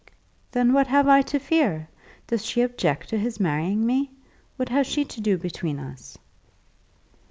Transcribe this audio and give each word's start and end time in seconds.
"Then 0.51 0.73
what 0.73 0.87
have 0.87 1.07
I 1.07 1.21
to 1.21 1.37
fear? 1.37 1.87
Does 2.25 2.43
she 2.43 2.61
object 2.61 3.09
to 3.09 3.19
his 3.19 3.39
marrying 3.39 3.85
me? 3.85 4.09
What 4.55 4.69
has 4.69 4.87
she 4.87 5.05
to 5.05 5.21
do 5.21 5.37
between 5.37 5.77
us?" 5.77 6.17